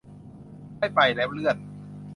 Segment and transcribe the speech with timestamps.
[0.77, 1.57] ไม่ไปแล้ว เลื่อน